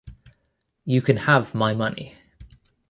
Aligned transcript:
You 0.83 1.03
can 1.03 1.15
have 1.17 1.53
my 1.53 1.75
money. 1.75 2.15